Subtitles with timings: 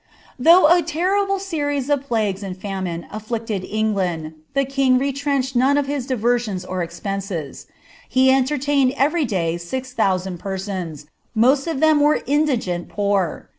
[0.01, 0.03] ^'
[0.39, 5.85] Though a terrible series of plagues ami fanuiw «A«m< England, the king retrenched none of
[5.85, 7.65] his diver«oiis or espMMM.
[8.15, 13.49] Of entertained every day six thousand persons, most of them were indifiM poor.